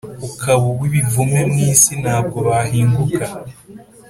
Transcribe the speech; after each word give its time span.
ukaba 0.27 0.65
uw 0.73 0.81
ibivume 0.89 1.39
mu 1.51 1.57
isi 1.71 1.93
Ntabwo 2.03 2.37
bahinguka 2.47 3.25